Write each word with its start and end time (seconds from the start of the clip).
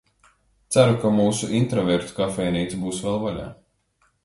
Ceru, 0.75 0.95
ka 1.03 1.11
mūsu 1.17 1.51
intravertu 1.59 2.17
kafejnīca 2.23 2.83
būs 2.87 3.05
vēl 3.07 3.23
vaļā. 3.29 3.49